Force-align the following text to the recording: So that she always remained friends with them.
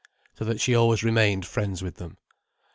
So 0.33 0.45
that 0.45 0.59
she 0.59 0.73
always 0.73 1.03
remained 1.03 1.45
friends 1.45 1.83
with 1.83 1.97
them. 1.97 2.17